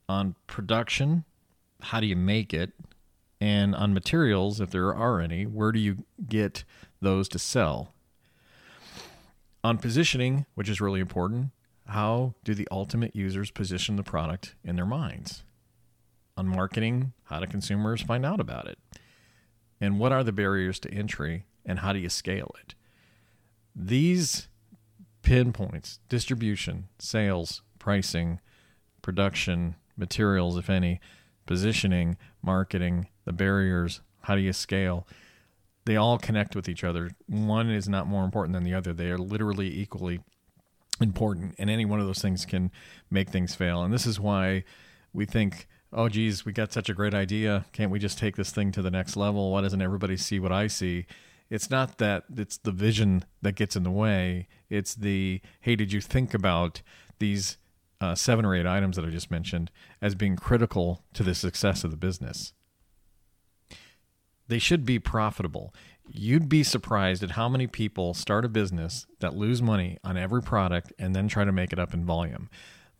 On 0.09 0.35
production, 0.47 1.25
how 1.81 2.01
do 2.01 2.07
you 2.07 2.17
make 2.17 2.53
it? 2.55 2.73
And 3.41 3.75
on 3.75 3.93
materials, 3.93 4.61
if 4.61 4.71
there 4.71 4.95
are 4.95 5.21
any, 5.21 5.45
where 5.45 5.73
do 5.73 5.79
you 5.79 6.05
get 6.27 6.65
those 7.01 7.29
to 7.31 7.39
sell? 7.39 7.93
On 9.63 9.79
positioning, 9.79 10.47
which 10.55 10.69
is 10.69 10.81
really 10.81 11.01
important, 11.01 11.51
how 11.87 12.35
do 12.45 12.55
the 12.55 12.69
ultimate 12.71 13.15
users 13.15 13.51
position 13.51 13.97
the 13.97 14.03
product 14.03 14.55
in 14.65 14.77
their 14.77 14.87
minds? 14.87 15.45
On 16.37 16.47
marketing, 16.47 17.13
how 17.25 17.41
do 17.41 17.47
consumers 17.47 18.03
find 18.03 18.25
out 18.25 18.41
about 18.41 18.67
it? 18.69 18.79
And 19.81 19.99
what 19.99 20.13
are 20.13 20.25
the 20.25 20.33
barriers 20.33 20.79
to 20.81 20.93
entry 20.93 21.45
and 21.65 21.81
how 21.81 21.93
do 21.93 21.99
you 21.99 22.09
scale 22.09 22.55
it? 22.63 22.75
These 23.75 24.49
pinpoints 25.23 25.99
distribution, 26.09 26.89
sales, 26.99 27.63
pricing, 27.79 28.41
production, 29.03 29.75
materials, 29.97 30.57
if 30.57 30.71
any, 30.71 31.01
positioning, 31.47 32.17
marketing, 32.43 33.09
the 33.25 33.33
barriers, 33.33 34.01
how 34.23 34.35
do 34.35 34.41
you 34.41 34.53
scale? 34.53 35.07
They 35.85 35.97
all 35.97 36.19
connect 36.19 36.57
with 36.57 36.69
each 36.69 36.83
other. 36.83 37.13
One 37.27 37.71
is 37.71 37.89
not 37.89 38.09
more 38.09 38.25
important 38.25 38.55
than 38.55 38.65
the 38.65 38.75
other. 38.75 38.93
They 38.93 39.11
are 39.11 39.19
literally 39.19 39.69
equally 39.79 40.21
important, 41.01 41.55
and 41.59 41.71
any 41.71 41.85
one 41.85 42.01
of 42.01 42.07
those 42.07 42.21
things 42.21 42.45
can 42.45 42.73
make 43.11 43.31
things 43.31 43.55
fail. 43.55 43.83
And 43.83 43.93
this 43.93 44.07
is 44.07 44.19
why 44.19 44.65
we 45.13 45.27
think, 45.27 45.69
oh, 45.93 46.09
geez, 46.09 46.45
we 46.45 46.53
got 46.53 46.73
such 46.73 46.89
a 46.89 46.95
great 46.95 47.15
idea. 47.15 47.67
Can't 47.73 47.91
we 47.91 47.99
just 47.99 48.19
take 48.19 48.37
this 48.37 48.51
thing 48.51 48.73
to 48.73 48.83
the 48.83 48.91
next 48.91 49.17
level? 49.17 49.53
Why 49.53 49.61
doesn't 49.61 49.83
everybody 49.83 50.17
see 50.17 50.41
what 50.41 50.53
I 50.53 50.67
see? 50.67 51.07
It's 51.49 51.71
not 51.71 51.99
that 51.99 52.25
it's 52.37 52.57
the 52.59 52.73
vision 52.73 53.25
that 53.43 53.55
gets 53.55 53.77
in 53.77 53.85
the 53.85 53.91
way. 53.91 54.49
It's 54.69 54.95
the, 54.95 55.41
hey, 55.61 55.77
did 55.77 55.93
you 55.93 56.01
think 56.01 56.35
about 56.35 56.83
these 57.21 57.57
uh, 58.01 58.15
seven 58.15 58.45
or 58.45 58.55
eight 58.55 58.67
items 58.67 58.97
that 58.97 59.05
I 59.05 59.11
just 59.11 59.31
mentioned 59.31 59.71
as 60.01 60.15
being 60.15 60.37
critical 60.37 61.03
to 61.15 61.23
the 61.23 61.35
success 61.35 61.85
of 61.85 61.91
the 61.91 61.97
business. 61.97 62.53
They 64.49 64.59
should 64.59 64.85
be 64.85 64.99
profitable. 64.99 65.75
You'd 66.09 66.49
be 66.49 66.63
surprised 66.63 67.23
at 67.23 67.33
how 67.33 67.49
many 67.49 67.67
people 67.67 68.15
start 68.15 68.45
a 68.45 68.49
business 68.49 69.07
that 69.21 69.35
lose 69.35 69.61
money 69.61 69.99
on 70.05 70.17
every 70.17 70.43
product 70.43 70.93
and 70.99 71.17
then 71.17 71.27
try 71.27 71.45
to 71.45 71.53
make 71.53 71.73
it 71.73 71.79
up 71.79 71.93
in 71.93 72.05
volume. 72.05 72.49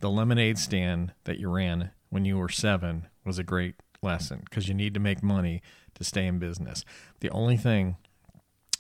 The 0.01 0.11
lemonade 0.11 0.59
stand 0.59 1.13
that 1.25 1.39
you 1.39 1.49
ran 1.49 1.91
when 2.11 2.25
you 2.25 2.37
were 2.37 2.49
seven 2.49 3.07
was 3.25 3.39
a 3.39 3.45
great 3.45 3.75
lesson 4.03 4.43
because 4.45 4.69
you 4.69 4.75
need 4.75 4.95
to 4.95 5.01
make 5.01 5.23
money 5.23 5.63
to 5.95 6.05
stay 6.05 6.27
in 6.27 6.39
business. 6.39 6.85
The 7.21 7.31
only 7.31 7.57
thing 7.57 7.97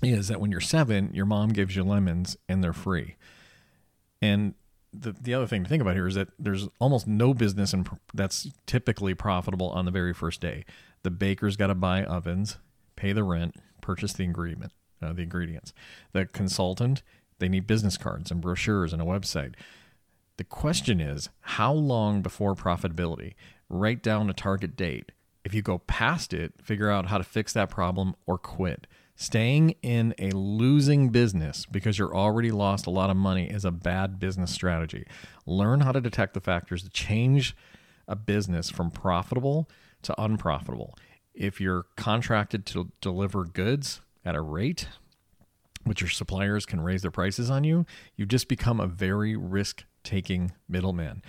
is 0.03 0.29
that 0.29 0.41
when 0.41 0.51
you're 0.51 0.61
seven, 0.61 1.11
your 1.15 1.27
mom 1.27 1.51
gives 1.51 1.77
you 1.77 1.85
lemons 1.85 2.37
and 2.49 2.63
they're 2.63 2.73
free. 2.73 3.17
And 4.21 4.55
the, 4.99 5.13
the 5.13 5.35
other 5.35 5.47
thing 5.47 5.63
to 5.63 5.69
think 5.69 5.81
about 5.81 5.95
here 5.95 6.07
is 6.07 6.15
that 6.15 6.29
there's 6.39 6.69
almost 6.79 7.07
no 7.07 7.35
business 7.35 7.73
in, 7.73 7.87
that's 8.15 8.49
typically 8.67 9.15
profitable 9.15 9.71
on 9.71 9.85
the 9.85 9.91
very 9.91 10.15
first 10.15 10.41
day. 10.41 10.65
The 11.03 11.11
baker's 11.11 11.57
got 11.57 11.69
to 11.69 11.75
buy 11.75 12.05
ovens, 12.05 12.59
pay 12.97 13.13
the 13.13 13.25
rent, 13.25 13.57
purchase 13.81 14.13
the 14.13 14.25
ingredient, 14.25 14.73
uh, 15.03 15.13
the 15.13 15.23
ingredients. 15.23 15.73
The 16.13 16.27
consultant, 16.27 17.03
they 17.39 17.49
need 17.49 17.67
business 17.67 17.97
cards 17.97 18.31
and 18.31 18.41
brochures 18.41 18.93
and 18.93 19.01
a 19.01 19.05
website. 19.05 19.55
The 20.37 20.45
question 20.45 21.01
is, 21.01 21.29
how 21.41 21.73
long 21.73 22.23
before 22.23 22.55
profitability? 22.55 23.35
Write 23.69 24.03
down 24.03 24.29
a 24.29 24.35
target 24.35 24.77
date. 24.77 25.13
If 25.45 25.55
you 25.55 25.63
go 25.63 25.79
past 25.79 26.35
it, 26.35 26.55
figure 26.63 26.91
out 26.91 27.07
how 27.07 27.19
to 27.19 27.25
fix 27.25 27.53
that 27.53 27.71
problem 27.71 28.15
or 28.27 28.37
quit. 28.37 28.87
Staying 29.19 29.71
in 29.83 30.15
a 30.19 30.31
losing 30.33 31.09
business 31.09 31.65
because 31.65 31.99
you're 31.99 32.15
already 32.15 32.51
lost 32.51 32.87
a 32.87 32.91
lot 32.91 33.09
of 33.09 33.17
money 33.17 33.49
is 33.49 33.65
a 33.65 33.71
bad 33.71 34.19
business 34.19 34.51
strategy. 34.51 35.07
Learn 35.47 35.81
how 35.81 35.93
to 35.93 36.03
detect 36.03 36.35
the 36.35 36.41
factors 36.41 36.85
that 36.85 36.93
change 36.93 37.57
a 38.07 38.15
business 38.15 38.69
from 38.69 38.91
profitable 38.91 39.71
to 40.03 40.15
unprofitable. 40.21 40.95
If 41.35 41.63
you're 41.63 41.87
contracted 41.97 42.67
to 42.67 42.93
deliver 43.01 43.45
goods 43.45 44.03
at 44.23 44.37
a 44.37 44.43
rate 44.43 44.87
which 45.85 46.03
your 46.03 46.11
suppliers 46.11 46.67
can 46.67 46.81
raise 46.81 47.01
their 47.01 47.11
prices 47.11 47.49
on 47.49 47.65
you, 47.65 47.87
you 48.17 48.27
just 48.27 48.49
become 48.49 48.81
a 48.81 48.87
very 48.87 49.35
risk 49.35 49.85
taking 50.03 50.53
middleman 50.69 51.23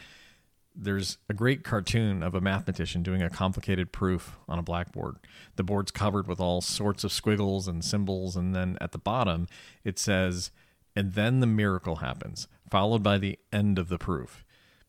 there's 0.78 1.18
a 1.28 1.34
great 1.34 1.64
cartoon 1.64 2.22
of 2.22 2.36
a 2.36 2.42
mathematician 2.42 3.02
doing 3.02 3.22
a 3.22 3.30
complicated 3.30 3.92
proof 3.92 4.38
on 4.48 4.60
a 4.60 4.64
blackboard. 4.64 5.18
The 5.56 5.64
board's 5.64 5.92
covered 5.92 6.28
with 6.28 6.40
all 6.40 6.62
sorts 6.62 7.04
of 7.04 7.12
squiggles 7.12 7.68
and 7.68 7.84
symbols, 7.84 8.36
and 8.36 8.56
then 8.56 8.78
at 8.80 8.92
the 8.92 8.98
bottom 8.98 9.48
it 9.84 9.98
says, 9.98 10.52
and 10.96 11.14
then 11.14 11.40
the 11.40 11.48
miracle 11.48 11.98
happens, 11.98 12.48
followed 12.70 13.04
by 13.04 13.18
the 13.18 13.40
end 13.52 13.80
of 13.80 13.90
the 13.90 13.98
proof. 13.98 14.46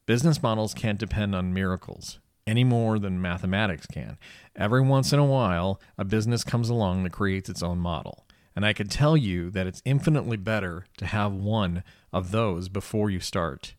Business 0.07 0.42
models 0.42 0.75
can't 0.75 0.99
depend 0.99 1.35
on 1.35 1.54
miracles 1.54 2.18
any 2.47 2.64
more 2.64 2.99
than 2.99 3.21
mathematics 3.21 3.87
can. 3.87 4.16
Every 4.57 4.80
once 4.80 5.12
in 5.12 5.18
a 5.18 5.25
while, 5.25 5.80
a 5.99 6.04
business 6.04 6.45
comes 6.45 6.71
along 6.71 7.02
that 7.02 7.12
creates 7.12 7.50
its 7.50 7.62
own 7.62 7.78
model. 7.78 8.26
And 8.57 8.64
I 8.64 8.73
can 8.73 8.88
tell 8.88 9.16
you 9.16 9.50
that 9.50 9.66
it's 9.66 9.83
infinitely 9.85 10.38
better 10.38 10.87
to 10.97 11.07
have 11.07 11.33
one 11.33 11.85
of 12.11 12.30
those 12.30 12.68
before 12.68 13.11
you 13.11 13.21
start 13.21 13.75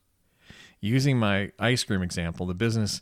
using 0.82 1.18
my 1.18 1.52
ice 1.60 1.84
cream 1.84 2.02
example, 2.02 2.46
the 2.46 2.54
business 2.54 3.02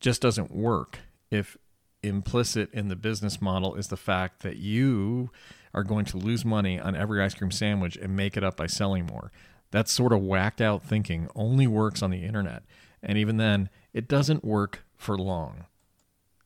just 0.00 0.22
doesn't 0.22 0.50
work 0.50 1.00
if 1.30 1.56
implicit 2.02 2.72
in 2.72 2.88
the 2.88 2.96
business 2.96 3.40
model 3.40 3.74
is 3.74 3.88
the 3.88 3.96
fact 3.96 4.42
that 4.42 4.56
you 4.56 5.30
are 5.74 5.84
going 5.84 6.04
to 6.06 6.16
lose 6.16 6.44
money 6.44 6.80
on 6.80 6.96
every 6.96 7.22
ice 7.22 7.34
cream 7.34 7.50
sandwich 7.50 7.96
and 7.96 8.16
make 8.16 8.36
it 8.36 8.44
up 8.44 8.56
by 8.56 8.66
selling 8.66 9.06
more. 9.06 9.30
That 9.70 9.88
sort 9.88 10.12
of 10.12 10.22
whacked 10.22 10.60
out 10.60 10.82
thinking 10.82 11.28
only 11.36 11.66
works 11.66 12.02
on 12.02 12.10
the 12.10 12.24
internet. 12.24 12.64
And 13.02 13.16
even 13.16 13.36
then, 13.36 13.68
it 13.92 14.08
doesn't 14.08 14.44
work 14.44 14.84
for 14.96 15.16
long. 15.16 15.66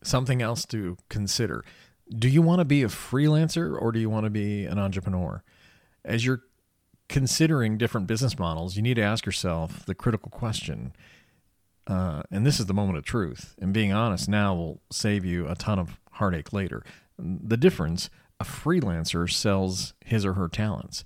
Something 0.02 0.43
else 0.43 0.66
to 0.66 0.99
consider. 1.09 1.64
Do 2.11 2.28
you 2.28 2.43
want 2.43 2.59
to 2.59 2.66
be 2.66 2.83
a 2.83 2.88
freelancer 2.88 3.81
or 3.81 3.93
do 3.93 3.99
you 3.99 4.11
want 4.11 4.25
to 4.25 4.31
be 4.31 4.66
an 4.66 4.78
entrepreneur? 4.78 5.43
As 6.04 6.26
you're 6.26 6.43
considering 7.08 7.78
different 7.78 8.06
business 8.06 8.38
models, 8.38 8.76
you 8.76 8.82
need 8.82 8.94
to 8.94 9.02
ask 9.02 9.26
yourself 9.26 9.84
the 9.87 9.94
critical 9.94 10.30
question. 10.30 10.94
Uh, 11.87 12.23
and 12.30 12.46
this 12.46 12.58
is 12.58 12.66
the 12.66 12.75
moment 12.75 12.99
of 12.99 13.04
truth. 13.04 13.54
And 13.61 13.73
being 13.73 13.92
honest 13.92 14.28
now 14.28 14.54
will 14.54 14.80
save 14.90 15.25
you 15.25 15.46
a 15.49 15.54
ton 15.54 15.78
of 15.78 15.99
heartache 16.12 16.52
later. 16.52 16.82
The 17.18 17.56
difference 17.56 18.11
a 18.40 18.44
freelancer 18.44 19.30
sells 19.30 19.94
his 20.04 20.25
or 20.25 20.34
her 20.34 20.49
talents. 20.49 21.04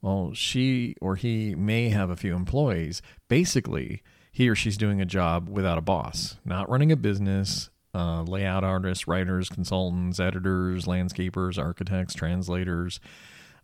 Well, 0.00 0.32
she 0.32 0.94
or 1.00 1.16
he 1.16 1.54
may 1.54 1.90
have 1.90 2.10
a 2.10 2.16
few 2.16 2.34
employees. 2.34 3.02
Basically, 3.28 4.02
he 4.32 4.48
or 4.48 4.54
she's 4.54 4.78
doing 4.78 5.00
a 5.00 5.06
job 5.06 5.48
without 5.48 5.78
a 5.78 5.82
boss, 5.82 6.36
not 6.44 6.70
running 6.70 6.92
a 6.92 6.96
business. 6.96 7.70
Uh, 7.92 8.22
layout 8.22 8.62
artists, 8.62 9.08
writers, 9.08 9.48
consultants, 9.48 10.20
editors, 10.20 10.84
landscapers, 10.84 11.58
architects, 11.58 12.14
translators, 12.14 13.00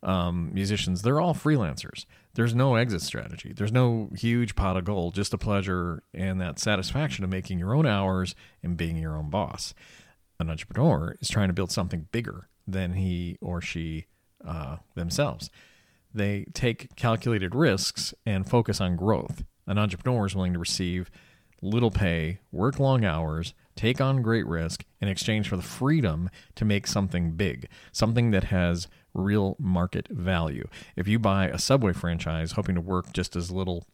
um, 0.06 0.54
musicians, 0.54 1.02
they're 1.02 1.20
all 1.20 1.34
freelancers. 1.34 2.06
There's 2.34 2.54
no 2.54 2.76
exit 2.76 3.02
strategy. 3.02 3.52
There's 3.54 3.72
no 3.72 4.08
huge 4.16 4.54
pot 4.54 4.76
of 4.76 4.84
gold, 4.84 5.14
just 5.14 5.32
the 5.32 5.38
pleasure 5.38 6.02
and 6.14 6.40
that 6.40 6.58
satisfaction 6.58 7.24
of 7.24 7.30
making 7.30 7.58
your 7.58 7.74
own 7.74 7.86
hours 7.86 8.34
and 8.62 8.76
being 8.76 8.96
your 8.96 9.16
own 9.16 9.30
boss. 9.30 9.74
An 10.38 10.48
entrepreneur 10.48 11.16
is 11.20 11.28
trying 11.28 11.48
to 11.48 11.54
build 11.54 11.72
something 11.72 12.06
bigger 12.12 12.48
than 12.68 12.94
he 12.94 13.36
or 13.40 13.60
she 13.60 14.06
uh, 14.46 14.76
themselves. 14.94 15.50
They 16.14 16.46
take 16.54 16.94
calculated 16.94 17.54
risks 17.54 18.14
and 18.24 18.48
focus 18.48 18.80
on 18.80 18.96
growth. 18.96 19.44
An 19.66 19.76
entrepreneur 19.76 20.26
is 20.26 20.36
willing 20.36 20.52
to 20.52 20.58
receive 20.58 21.10
little 21.62 21.90
pay, 21.90 22.38
work 22.52 22.78
long 22.78 23.04
hours, 23.04 23.54
take 23.74 24.00
on 24.00 24.22
great 24.22 24.46
risk 24.46 24.84
in 25.00 25.08
exchange 25.08 25.48
for 25.48 25.56
the 25.56 25.62
freedom 25.62 26.30
to 26.54 26.64
make 26.64 26.86
something 26.86 27.32
big, 27.32 27.68
something 27.92 28.30
that 28.30 28.44
has 28.44 28.88
real 29.16 29.56
market 29.58 30.08
value. 30.08 30.68
If 30.94 31.08
you 31.08 31.18
buy 31.18 31.48
a 31.48 31.58
Subway 31.58 31.92
franchise 31.92 32.52
hoping 32.52 32.74
to 32.74 32.80
work 32.80 33.12
just 33.12 33.36
as 33.36 33.50
little 33.50 33.84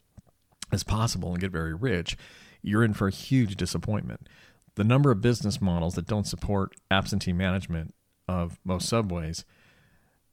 as 0.70 0.82
possible 0.82 1.30
and 1.30 1.40
get 1.40 1.52
very 1.52 1.74
rich, 1.74 2.16
you're 2.62 2.84
in 2.84 2.94
for 2.94 3.08
a 3.08 3.12
huge 3.12 3.56
disappointment. 3.56 4.28
The 4.74 4.84
number 4.84 5.10
of 5.10 5.20
business 5.20 5.60
models 5.60 5.94
that 5.94 6.06
don't 6.06 6.26
support 6.26 6.74
absentee 6.90 7.32
management 7.32 7.94
of 8.26 8.58
most 8.64 8.88
subways, 8.88 9.44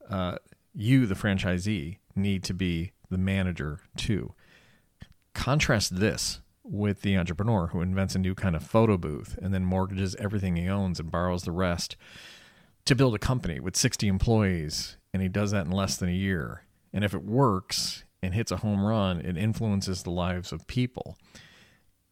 uh, 0.08 0.36
you, 0.74 1.06
the 1.06 1.14
franchisee, 1.14 1.98
need 2.14 2.42
to 2.44 2.54
be 2.54 2.92
the 3.10 3.18
manager 3.18 3.80
too. 3.96 4.34
Contrast 5.34 5.96
this 5.96 6.40
with 6.62 7.02
the 7.02 7.16
entrepreneur 7.16 7.68
who 7.68 7.80
invents 7.80 8.14
a 8.14 8.18
new 8.18 8.34
kind 8.34 8.54
of 8.54 8.62
photo 8.62 8.96
booth 8.96 9.36
and 9.42 9.52
then 9.52 9.64
mortgages 9.64 10.14
everything 10.16 10.56
he 10.56 10.68
owns 10.68 11.00
and 11.00 11.10
borrows 11.10 11.42
the 11.42 11.52
rest 11.52 11.96
to 12.84 12.94
build 12.94 13.14
a 13.14 13.18
company 13.18 13.60
with 13.60 13.76
60 13.76 14.08
employees. 14.08 14.96
And 15.12 15.22
he 15.22 15.28
does 15.28 15.50
that 15.50 15.66
in 15.66 15.72
less 15.72 15.96
than 15.96 16.08
a 16.08 16.12
year. 16.12 16.64
And 16.92 17.04
if 17.04 17.14
it 17.14 17.24
works 17.24 18.04
and 18.22 18.34
hits 18.34 18.52
a 18.52 18.58
home 18.58 18.84
run, 18.84 19.20
it 19.20 19.36
influences 19.36 20.02
the 20.02 20.10
lives 20.10 20.52
of 20.52 20.66
people. 20.66 21.16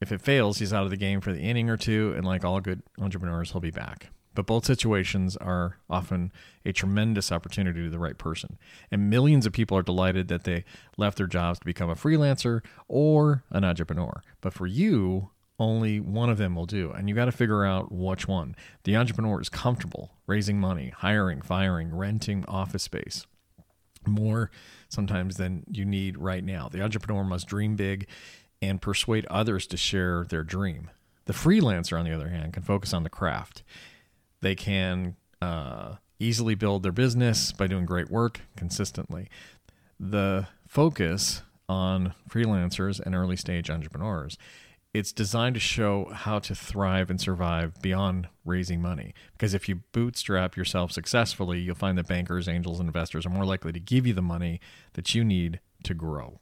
If 0.00 0.12
it 0.12 0.20
fails, 0.20 0.58
he's 0.58 0.72
out 0.72 0.84
of 0.84 0.90
the 0.90 0.96
game 0.96 1.20
for 1.20 1.32
the 1.32 1.40
inning 1.40 1.68
or 1.68 1.76
two. 1.76 2.14
And 2.16 2.24
like 2.24 2.44
all 2.44 2.60
good 2.60 2.82
entrepreneurs, 3.00 3.52
he'll 3.52 3.60
be 3.60 3.70
back. 3.70 4.10
But 4.34 4.46
both 4.46 4.64
situations 4.64 5.36
are 5.36 5.78
often 5.90 6.30
a 6.64 6.72
tremendous 6.72 7.32
opportunity 7.32 7.82
to 7.82 7.90
the 7.90 7.98
right 7.98 8.16
person. 8.16 8.56
And 8.88 9.10
millions 9.10 9.46
of 9.46 9.52
people 9.52 9.76
are 9.76 9.82
delighted 9.82 10.28
that 10.28 10.44
they 10.44 10.64
left 10.96 11.18
their 11.18 11.26
jobs 11.26 11.58
to 11.58 11.64
become 11.64 11.90
a 11.90 11.96
freelancer 11.96 12.64
or 12.86 13.42
an 13.50 13.64
entrepreneur. 13.64 14.22
But 14.40 14.54
for 14.54 14.68
you, 14.68 15.30
only 15.58 16.00
one 16.00 16.30
of 16.30 16.38
them 16.38 16.54
will 16.54 16.66
do. 16.66 16.92
And 16.92 17.08
you 17.08 17.14
got 17.14 17.24
to 17.24 17.32
figure 17.32 17.64
out 17.64 17.90
which 17.90 18.28
one. 18.28 18.54
The 18.84 18.96
entrepreneur 18.96 19.40
is 19.40 19.48
comfortable 19.48 20.12
raising 20.26 20.60
money, 20.60 20.92
hiring, 20.96 21.42
firing, 21.42 21.94
renting 21.94 22.44
office 22.46 22.84
space 22.84 23.26
more 24.06 24.50
sometimes 24.88 25.36
than 25.36 25.64
you 25.70 25.84
need 25.84 26.16
right 26.16 26.44
now. 26.44 26.68
The 26.68 26.82
entrepreneur 26.82 27.24
must 27.24 27.46
dream 27.46 27.76
big 27.76 28.06
and 28.62 28.80
persuade 28.80 29.26
others 29.26 29.66
to 29.68 29.76
share 29.76 30.24
their 30.28 30.42
dream. 30.42 30.90
The 31.26 31.32
freelancer, 31.32 31.98
on 31.98 32.04
the 32.04 32.14
other 32.14 32.28
hand, 32.28 32.54
can 32.54 32.62
focus 32.62 32.92
on 32.92 33.02
the 33.02 33.10
craft. 33.10 33.62
They 34.40 34.54
can 34.54 35.16
uh, 35.42 35.96
easily 36.18 36.54
build 36.54 36.82
their 36.82 36.92
business 36.92 37.52
by 37.52 37.66
doing 37.66 37.84
great 37.84 38.10
work 38.10 38.40
consistently. 38.56 39.28
The 40.00 40.48
focus 40.66 41.42
on 41.68 42.14
freelancers 42.30 42.98
and 42.98 43.14
early 43.14 43.36
stage 43.36 43.68
entrepreneurs 43.68 44.38
it's 44.98 45.12
designed 45.12 45.54
to 45.54 45.60
show 45.60 46.10
how 46.12 46.40
to 46.40 46.54
thrive 46.56 47.08
and 47.08 47.20
survive 47.20 47.80
beyond 47.80 48.28
raising 48.44 48.82
money. 48.82 49.14
Because 49.32 49.54
if 49.54 49.68
you 49.68 49.76
bootstrap 49.92 50.56
yourself 50.56 50.90
successfully, 50.90 51.60
you'll 51.60 51.76
find 51.76 51.96
that 51.98 52.08
bankers, 52.08 52.48
angels, 52.48 52.80
and 52.80 52.88
investors 52.88 53.24
are 53.24 53.30
more 53.30 53.44
likely 53.44 53.70
to 53.70 53.78
give 53.78 54.08
you 54.08 54.12
the 54.12 54.22
money 54.22 54.60
that 54.94 55.14
you 55.14 55.24
need 55.24 55.60
to 55.84 55.94
grow. 55.94 56.40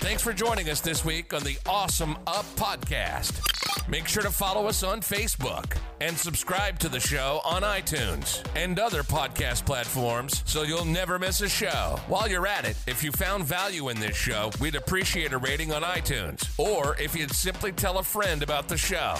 Thanks 0.00 0.22
for 0.22 0.32
joining 0.32 0.70
us 0.70 0.80
this 0.80 1.04
week 1.04 1.34
on 1.34 1.42
the 1.42 1.58
Awesome 1.68 2.16
Up 2.26 2.46
Podcast. 2.56 3.46
Make 3.88 4.08
sure 4.08 4.22
to 4.22 4.30
follow 4.30 4.66
us 4.66 4.82
on 4.82 5.02
Facebook 5.02 5.76
and 6.00 6.16
subscribe 6.16 6.78
to 6.78 6.88
the 6.88 6.98
show 6.98 7.42
on 7.44 7.62
iTunes 7.62 8.42
and 8.56 8.78
other 8.78 9.02
podcast 9.02 9.66
platforms 9.66 10.42
so 10.46 10.62
you'll 10.62 10.86
never 10.86 11.18
miss 11.18 11.42
a 11.42 11.50
show. 11.50 12.00
While 12.08 12.30
you're 12.30 12.46
at 12.46 12.64
it, 12.64 12.76
if 12.86 13.04
you 13.04 13.12
found 13.12 13.44
value 13.44 13.90
in 13.90 14.00
this 14.00 14.16
show, 14.16 14.50
we'd 14.58 14.74
appreciate 14.74 15.34
a 15.34 15.38
rating 15.38 15.70
on 15.72 15.82
iTunes 15.82 16.48
or 16.58 16.96
if 16.96 17.14
you'd 17.14 17.32
simply 17.32 17.70
tell 17.70 17.98
a 17.98 18.02
friend 18.02 18.42
about 18.42 18.68
the 18.68 18.78
show. 18.78 19.16